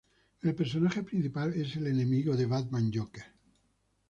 El 0.41 0.55
personaje 0.55 1.03
principal 1.03 1.53
es 1.53 1.75
el 1.75 1.85
enemigo 1.85 2.35
de 2.35 2.47
Batman 2.47 2.89
Joker. 2.91 3.23